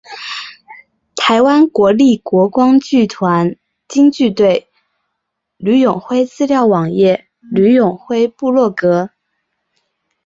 [1.15, 3.55] 台湾国立国光剧团
[3.87, 4.67] 京剧队
[5.57, 9.11] 吕永辉资料网页吕永辉部落格